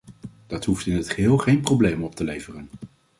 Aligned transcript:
Dat 0.47 0.65
hoeft 0.65 0.85
in 0.85 0.95
het 0.95 1.09
geheel 1.09 1.37
geen 1.37 1.61
problemen 1.61 2.05
op 2.05 2.15
te 2.15 2.23
leveren. 2.23 2.69